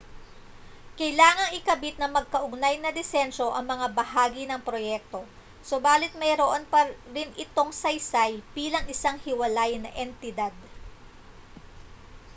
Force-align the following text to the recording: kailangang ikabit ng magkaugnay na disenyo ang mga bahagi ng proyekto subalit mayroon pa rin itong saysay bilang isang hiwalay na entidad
kailangang 0.99 1.55
ikabit 1.61 1.95
ng 2.01 2.09
magkaugnay 2.17 2.75
na 2.81 2.89
disenyo 2.97 3.47
ang 3.53 3.65
mga 3.73 3.85
bahagi 3.99 4.43
ng 4.49 4.57
proyekto 4.67 5.21
subalit 5.69 6.09
mayroon 6.21 6.63
pa 6.71 6.79
rin 7.15 7.29
itong 7.45 7.69
saysay 7.81 8.31
bilang 8.57 8.81
isang 8.93 9.17
hiwalay 9.25 9.71
na 9.79 9.91
entidad 10.03 10.53